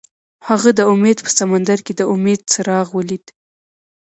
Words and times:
هغه 0.47 0.69
د 0.79 0.81
امید 0.91 1.17
په 1.25 1.31
سمندر 1.39 1.79
کې 1.85 1.93
د 1.95 2.01
امید 2.13 2.41
څراغ 2.51 2.87
ولید. 2.97 3.25